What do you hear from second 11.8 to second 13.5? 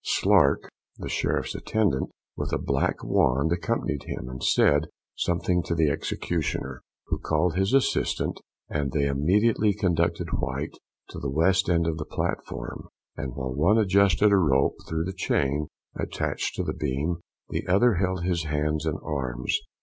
of the platform, and